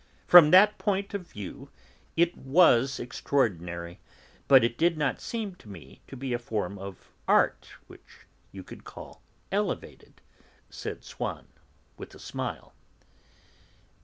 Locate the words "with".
11.97-12.15